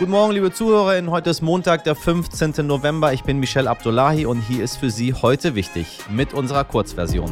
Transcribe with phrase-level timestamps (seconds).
[0.00, 1.10] Guten Morgen, liebe Zuhörerinnen.
[1.10, 2.66] Heute ist Montag, der 15.
[2.66, 3.12] November.
[3.12, 7.30] Ich bin Michel Abdullahi und hier ist für Sie heute wichtig mit unserer Kurzversion.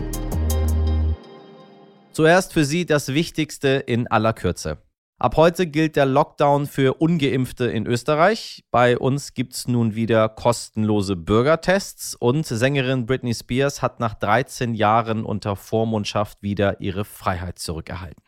[2.13, 4.77] Zuerst für Sie das Wichtigste in aller Kürze.
[5.19, 8.63] Ab heute gilt der Lockdown für ungeimpfte in Österreich.
[8.71, 14.75] Bei uns gibt es nun wieder kostenlose Bürgertests und Sängerin Britney Spears hat nach 13
[14.75, 18.23] Jahren unter Vormundschaft wieder ihre Freiheit zurückerhalten.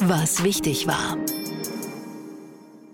[0.00, 1.16] Was wichtig war.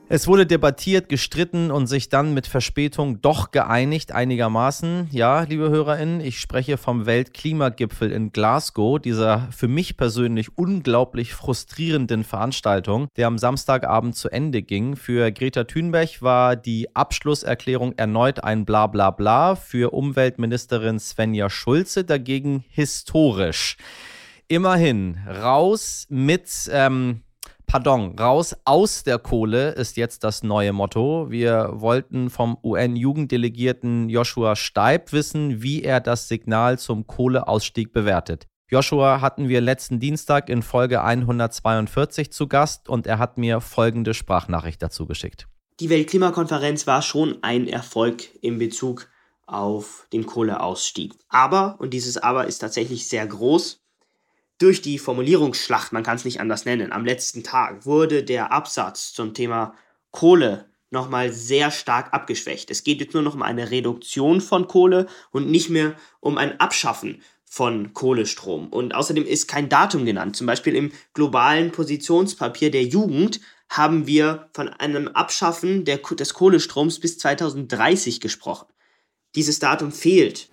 [0.08, 5.08] Es wurde debattiert, gestritten und sich dann mit Verspätung doch geeinigt einigermaßen.
[5.10, 12.22] Ja, liebe Hörerinnen, ich spreche vom Weltklimagipfel in Glasgow, dieser für mich persönlich unglaublich frustrierenden
[12.22, 14.94] Veranstaltung, der am Samstagabend zu Ende ging.
[14.94, 19.56] Für Greta Thunberg war die Abschlusserklärung erneut ein Blablabla, bla bla.
[19.56, 23.76] für Umweltministerin Svenja Schulze dagegen historisch.
[24.46, 27.22] Immerhin raus mit ähm,
[27.66, 31.30] Pardon, raus aus der Kohle ist jetzt das neue Motto.
[31.30, 38.46] Wir wollten vom UN-Jugenddelegierten Joshua Steib wissen, wie er das Signal zum Kohleausstieg bewertet.
[38.68, 44.14] Joshua hatten wir letzten Dienstag in Folge 142 zu Gast und er hat mir folgende
[44.14, 45.48] Sprachnachricht dazu geschickt.
[45.80, 49.08] Die Weltklimakonferenz war schon ein Erfolg in Bezug
[49.46, 51.14] auf den Kohleausstieg.
[51.28, 53.85] Aber, und dieses Aber ist tatsächlich sehr groß,
[54.58, 59.12] durch die Formulierungsschlacht, man kann es nicht anders nennen, am letzten Tag wurde der Absatz
[59.12, 59.74] zum Thema
[60.10, 62.70] Kohle nochmal sehr stark abgeschwächt.
[62.70, 66.58] Es geht jetzt nur noch um eine Reduktion von Kohle und nicht mehr um ein
[66.60, 68.68] Abschaffen von Kohlestrom.
[68.68, 70.36] Und außerdem ist kein Datum genannt.
[70.36, 77.00] Zum Beispiel im globalen Positionspapier der Jugend haben wir von einem Abschaffen der, des Kohlestroms
[77.00, 78.66] bis 2030 gesprochen.
[79.34, 80.48] Dieses Datum fehlt.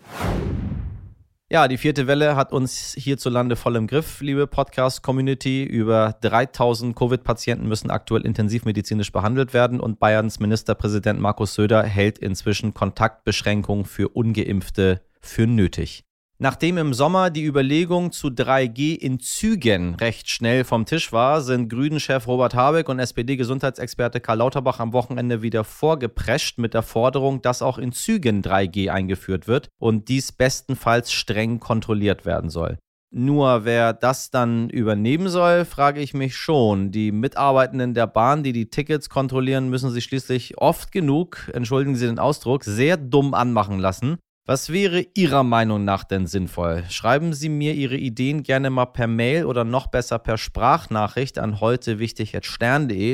[1.54, 5.64] Ja, die vierte Welle hat uns hierzulande voll im Griff, liebe Podcast-Community.
[5.64, 12.74] Über 3000 Covid-Patienten müssen aktuell intensivmedizinisch behandelt werden und Bayerns Ministerpräsident Markus Söder hält inzwischen
[12.74, 16.06] Kontaktbeschränkungen für ungeimpfte für nötig.
[16.44, 21.70] Nachdem im Sommer die Überlegung zu 3G in Zügen recht schnell vom Tisch war, sind
[21.70, 27.62] Grünen-Chef Robert Habeck und SPD-Gesundheitsexperte Karl Lauterbach am Wochenende wieder vorgeprescht mit der Forderung, dass
[27.62, 32.78] auch in Zügen 3G eingeführt wird und dies bestenfalls streng kontrolliert werden soll.
[33.10, 36.92] Nur wer das dann übernehmen soll, frage ich mich schon.
[36.92, 42.08] Die Mitarbeitenden der Bahn, die die Tickets kontrollieren, müssen sich schließlich oft genug, entschuldigen Sie
[42.08, 44.18] den Ausdruck, sehr dumm anmachen lassen.
[44.46, 46.84] Was wäre Ihrer Meinung nach denn sinnvoll?
[46.90, 51.62] Schreiben Sie mir Ihre Ideen gerne mal per Mail oder noch besser per Sprachnachricht an
[51.62, 52.34] heute wichtig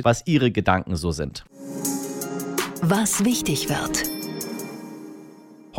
[0.03, 1.45] was Ihre Gedanken so sind.
[2.81, 4.19] Was wichtig wird.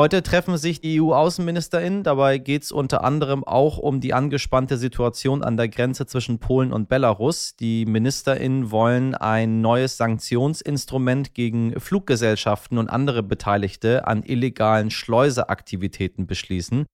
[0.00, 2.05] Heute treffen sich die EU-AußenministerInnen.
[2.05, 6.72] Dabei geht es unter anderem auch um die angespannte Situation an der Grenze zwischen Polen
[6.72, 7.55] und Belarus.
[7.56, 16.87] Die MinisterInnen wollen ein neues Sanktionsinstrument gegen Fluggesellschaften und andere Beteiligte an illegalen Schleuseaktivitäten beschließen.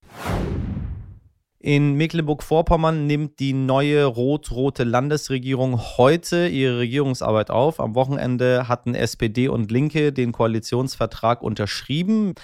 [1.61, 7.79] In Mecklenburg-Vorpommern nimmt die neue rot-rote Landesregierung heute ihre Regierungsarbeit auf.
[7.79, 12.35] Am Wochenende hatten SPD und Linke den Koalitionsvertrag unterschrieben.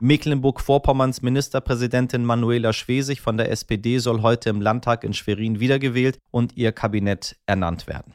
[0.00, 6.56] Mecklenburg-Vorpommerns Ministerpräsidentin Manuela Schwesig von der SPD soll heute im Landtag in Schwerin wiedergewählt und
[6.56, 8.12] ihr Kabinett ernannt werden.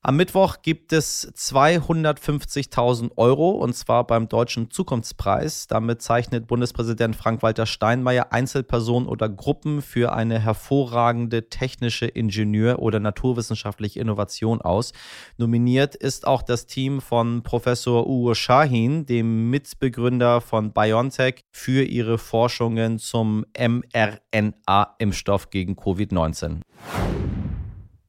[0.00, 5.66] Am Mittwoch gibt es 250.000 Euro und zwar beim Deutschen Zukunftspreis.
[5.66, 13.98] Damit zeichnet Bundespräsident Frank-Walter Steinmeier Einzelpersonen oder Gruppen für eine hervorragende technische Ingenieur- oder naturwissenschaftliche
[13.98, 14.92] Innovation aus.
[15.36, 22.18] Nominiert ist auch das Team von Professor Uwe Shahin, dem Mitbegründer von BioNTech, für ihre
[22.18, 26.60] Forschungen zum mRNA-Impfstoff gegen Covid-19.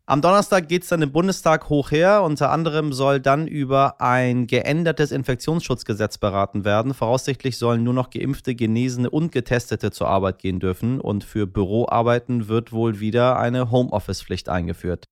[0.09, 2.24] Am Donnerstag geht es dann im Bundestag hoch her.
[2.24, 6.96] Unter anderem soll dann über ein geändertes Infektionsschutzgesetz beraten werden.
[6.96, 11.00] Voraussichtlich sollen nur noch geimpfte, Genesene und Getestete zur Arbeit gehen dürfen.
[11.00, 15.06] Und für Büroarbeiten wird wohl wieder eine Homeoffice-Pflicht eingeführt.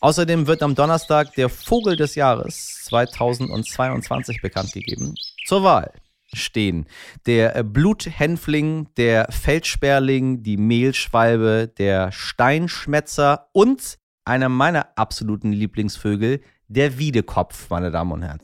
[0.00, 5.16] Außerdem wird am Donnerstag der Vogel des Jahres 2022 bekannt gegeben.
[5.44, 5.92] Zur Wahl
[6.34, 6.86] stehen.
[7.26, 16.98] Der äh, Bluthänfling, der Feldsperling, die Mehlschwalbe, der Steinschmetzer und einer meiner absoluten Lieblingsvögel, der
[16.98, 18.38] Wiedekopf, meine Damen und Herren.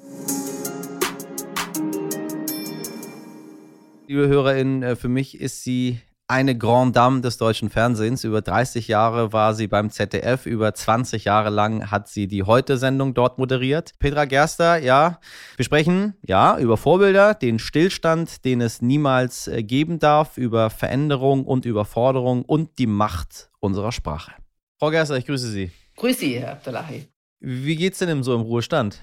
[4.06, 8.22] Liebe HörerInnen, äh, für mich ist sie eine Grande Dame des deutschen Fernsehens.
[8.22, 13.14] Über 30 Jahre war sie beim ZDF, über 20 Jahre lang hat sie die Heute-Sendung
[13.14, 13.92] dort moderiert.
[13.98, 15.20] Petra Gerster, ja,
[15.56, 21.44] wir sprechen, ja, über Vorbilder, den Stillstand, den es niemals äh, geben darf, über Veränderung
[21.44, 24.32] und Überforderung und die Macht unserer Sprache.
[24.78, 25.70] Frau Gerster, ich grüße Sie.
[25.96, 27.08] Grüße Sie, Herr Abdullahi.
[27.40, 29.00] Wie geht's denn im so im Ruhestand?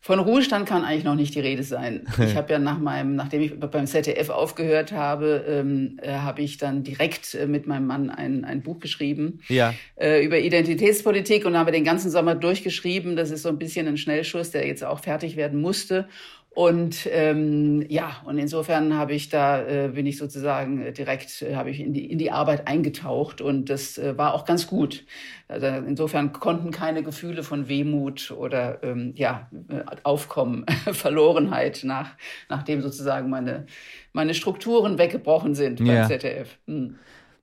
[0.00, 2.06] Von Ruhestand kann eigentlich noch nicht die Rede sein.
[2.18, 6.58] Ich habe ja nach meinem, nachdem ich beim ZDF aufgehört habe, ähm, äh, habe ich
[6.58, 9.74] dann direkt äh, mit meinem Mann ein, ein Buch geschrieben ja.
[9.96, 13.16] äh, über Identitätspolitik und haben wir den ganzen Sommer durchgeschrieben.
[13.16, 16.08] Das ist so ein bisschen ein Schnellschuss, der jetzt auch fertig werden musste.
[16.50, 21.54] Und ähm, ja, und insofern habe ich da, äh, bin ich sozusagen äh, direkt, äh,
[21.54, 25.04] habe ich in die, in die Arbeit eingetaucht und das äh, war auch ganz gut.
[25.46, 32.16] Also insofern konnten keine Gefühle von Wehmut oder ähm, ja, äh, Aufkommen, Verlorenheit nach,
[32.48, 33.66] nachdem sozusagen meine,
[34.12, 35.86] meine Strukturen weggebrochen sind Ja.
[36.00, 36.58] beim ZDF.
[36.66, 36.96] Hm.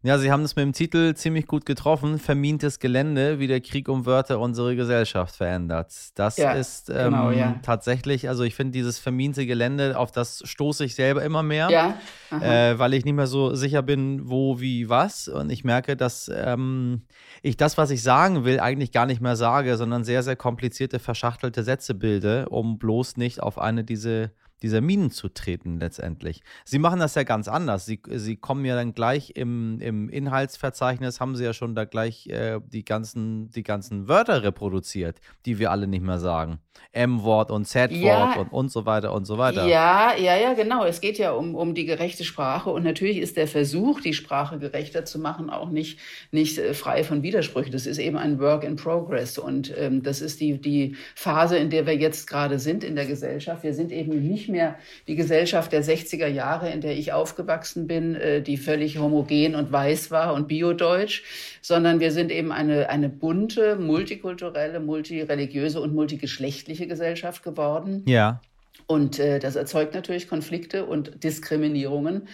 [0.05, 2.19] Ja, Sie haben das mit dem Titel ziemlich gut getroffen.
[2.19, 5.91] Vermintes Gelände, wie der Krieg um Wörter unsere Gesellschaft verändert.
[6.13, 7.59] Das Ja, ist ähm, genau, ja.
[7.63, 11.71] tatsächlich, also ich finde dieses verminte Gelände, auf das stoße ich selber immer mehr.
[11.71, 11.97] Ja.
[12.39, 15.27] Äh, weil ich nicht mehr so sicher bin, wo, wie, was.
[15.27, 17.01] Und ich merke, dass ähm,
[17.41, 20.99] ich das, was ich sagen will, eigentlich gar nicht mehr sage, sondern sehr, sehr komplizierte,
[20.99, 24.29] verschachtelte Sätze bilde, um bloß nicht auf eine diese,
[24.61, 26.41] dieser Minen zu treten letztendlich.
[26.63, 27.85] Sie machen das ja ganz anders.
[27.85, 32.27] Sie, Sie kommen ja dann gleich im, im Inhaltsverzeichnis, haben Sie ja schon da gleich
[32.27, 36.59] äh, die, ganzen, die ganzen Wörter reproduziert, die wir alle nicht mehr sagen.
[36.95, 38.33] M-Wort und Z-Wort Ja.
[38.39, 39.65] und, und so weiter und so weiter.
[39.67, 40.85] Ja, ja, ja, genau.
[40.85, 44.59] Es geht ja um, um die gerechte Sprache und natürlich ist der Versuch, die Sprache
[44.59, 45.99] gerechter zu machen, auch nicht,
[46.31, 47.73] nicht äh, frei von Widersprüchen.
[47.73, 51.69] Das ist eben ein Work in Progress und ähm, das ist die, die Phase, in
[51.69, 53.63] der wir jetzt gerade sind in der Gesellschaft.
[53.63, 54.75] Wir sind eben nicht mehr
[55.07, 59.69] die Gesellschaft der 60er Jahre, in der ich aufgewachsen bin, äh, die völlig homogen und
[59.71, 61.23] weiß war und biodeutsch,
[61.61, 68.03] sondern wir sind eben eine, eine bunte, multikulturelle, multireligiöse und multigeschlechtliche Gesellschaft geworden.
[68.07, 68.41] Ja.
[68.87, 72.27] Und äh, das erzeugt natürlich Konflikte und Diskriminierungen,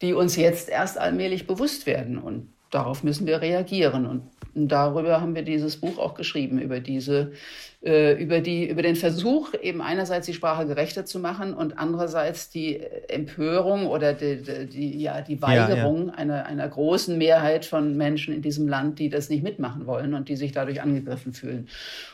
[0.00, 2.18] die uns jetzt erst allmählich bewusst werden.
[2.18, 4.06] Und darauf müssen wir reagieren.
[4.06, 4.22] Und
[4.54, 7.32] darüber haben wir dieses Buch auch geschrieben, über diese,
[7.80, 12.80] über die, über den Versuch, eben einerseits die Sprache gerechter zu machen und andererseits die
[13.08, 15.68] Empörung oder die, die, ja, die Ja, ja.
[15.68, 20.14] Weigerung Einer, einer großen Mehrheit von Menschen in diesem Land, die das nicht mitmachen wollen
[20.14, 21.68] und die sich dadurch angegriffen fühlen.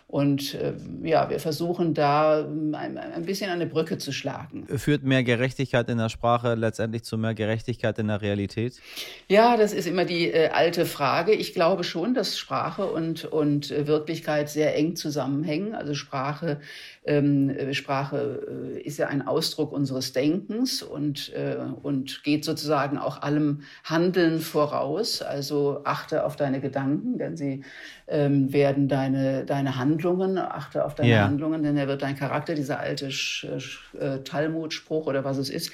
[0.06, 4.66] Und äh, ja, wir versuchen da ähm, ein, ein bisschen eine Brücke zu schlagen.
[4.76, 8.80] Führt mehr Gerechtigkeit in der Sprache letztendlich zu mehr Gerechtigkeit in der Realität?
[9.28, 11.32] Ja, das ist immer die äh, alte Frage.
[11.32, 15.53] Ich glaube schon, dass Sprache und, und äh, Wirklichkeit sehr eng zusammenhängen.
[15.74, 16.60] Also Sprache,
[17.04, 22.98] ähm, äh, Sprache äh, ist ja ein Ausdruck unseres Denkens und, äh, und geht sozusagen
[22.98, 25.22] auch allem Handeln voraus.
[25.22, 27.62] Also achte auf deine Gedanken, denn sie
[28.08, 31.24] ähm, werden deine, deine Handlungen, achte auf deine Ja.
[31.24, 35.48] Handlungen, denn er wird dein Charakter, dieser alte Sch, Sch, äh, Talmud-Spruch oder was es
[35.50, 35.70] ist,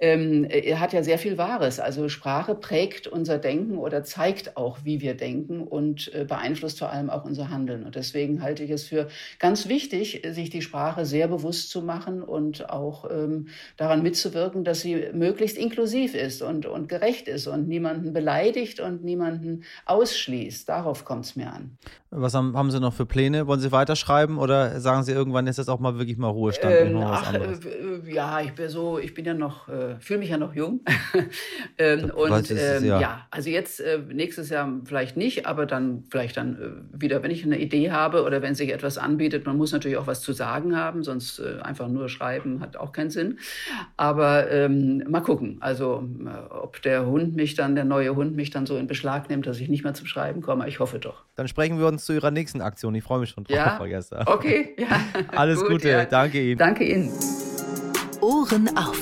[0.00, 1.80] ähm, er hat ja sehr viel Wahres.
[1.80, 6.90] Also Sprache prägt unser Denken oder zeigt auch, wie wir denken und äh, beeinflusst vor
[6.90, 7.84] allem auch unser Handeln.
[7.84, 12.22] Und deswegen halte ich es für ganz wichtig, sich die Sprache sehr bewusst zu machen
[12.22, 17.68] und auch ähm, daran mitzuwirken, dass sie möglichst inklusiv ist und, und gerecht ist und
[17.68, 20.68] niemanden beleidigt und niemanden ausschließt.
[20.68, 21.78] Darauf kommt es mir an.
[22.12, 23.46] Was haben, haben Sie noch für Pläne?
[23.46, 26.74] Wollen Sie weiterschreiben oder sagen Sie irgendwann ist jetzt auch mal wirklich mal Ruhestand?
[26.74, 30.36] Ähm, ach, äh, ja, ich bin so, ich bin ja noch, äh, fühle mich ja
[30.36, 30.80] noch jung.
[31.78, 33.00] ähm, und ähm, ja.
[33.00, 33.26] ja.
[33.30, 36.56] also jetzt äh, nächstes Jahr vielleicht nicht, aber dann vielleicht dann
[36.94, 39.46] äh, wieder, wenn ich eine Idee habe oder wenn sich etwas anbietet.
[39.46, 42.90] Man muss natürlich auch was zu sagen haben, sonst äh, einfach nur schreiben hat auch
[42.90, 43.38] keinen Sinn.
[43.96, 48.50] Aber ähm, mal gucken, also äh, ob der Hund mich dann, der neue Hund mich
[48.50, 50.66] dann so in Beschlag nimmt, dass ich nicht mehr zum Schreiben komme.
[50.66, 51.22] Ich hoffe doch.
[51.36, 52.94] Dann sprechen wir uns zu Ihrer nächsten Aktion.
[52.94, 54.24] Ich freue mich schon drauf, Ja, Frau Gester.
[54.26, 54.86] okay, ja.
[55.36, 56.04] Alles Gut, Gute, ja.
[56.04, 56.58] danke Ihnen.
[56.58, 57.10] Danke Ihnen.
[58.20, 58.98] Ohren auf.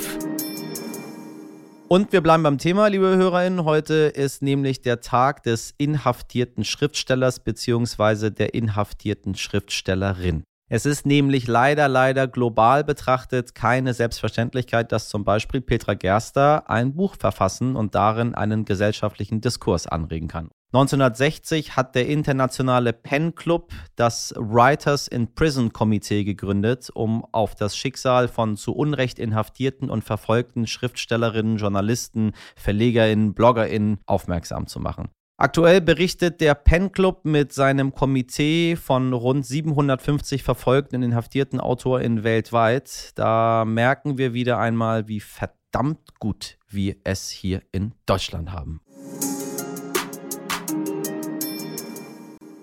[1.88, 3.64] Und wir bleiben beim Thema, liebe HörerInnen.
[3.64, 8.28] Heute ist nämlich der Tag des inhaftierten Schriftstellers bzw.
[8.30, 10.44] der inhaftierten Schriftstellerin.
[10.70, 16.94] Es ist nämlich leider, leider global betrachtet keine Selbstverständlichkeit, dass zum Beispiel Petra Gerster ein
[16.94, 20.50] Buch verfassen und darin einen gesellschaftlichen Diskurs anregen kann.
[20.70, 27.74] 1960 hat der internationale Pen Club das Writers in Prison Komitee gegründet, um auf das
[27.74, 35.08] Schicksal von zu Unrecht inhaftierten und verfolgten Schriftstellerinnen, Journalisten, Verlegerinnen, Bloggerinnen aufmerksam zu machen.
[35.38, 42.24] Aktuell berichtet der Pen Club mit seinem Komitee von rund 750 verfolgten und inhaftierten AutorInnen
[42.24, 43.12] weltweit.
[43.14, 48.82] Da merken wir wieder einmal, wie verdammt gut wir es hier in Deutschland haben.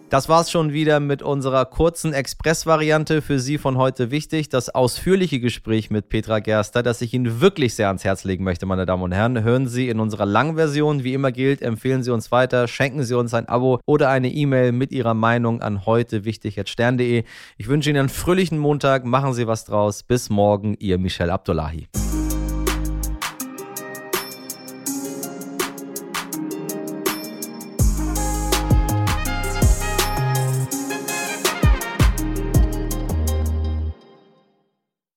[0.09, 4.49] Das war's schon wieder mit unserer kurzen Express-Variante für Sie von heute wichtig.
[4.49, 8.67] Das ausführliche Gespräch mit Petra Gerster, das ich Ihnen wirklich sehr ans Herz legen möchte,
[8.67, 11.03] meine Damen und Herren, hören Sie in unserer Langversion.
[11.03, 14.73] Wie immer gilt, empfehlen Sie uns weiter, schenken Sie uns ein Abo oder eine E-Mail
[14.73, 17.23] mit Ihrer Meinung an heute wichtig stern.de.
[17.57, 20.03] Ich wünsche Ihnen einen fröhlichen Montag, machen Sie was draus.
[20.03, 21.87] Bis morgen, Ihr Michel Abdullahi.